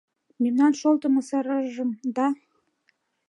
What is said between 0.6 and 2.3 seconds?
шолтымо сыражым да